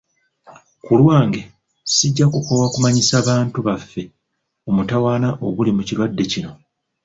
[0.85, 1.41] Kulwange,
[1.95, 4.03] sijja kukoowa kumanyisa bantu baffe
[4.69, 6.51] omutawaana oguli mu kirwadde kino.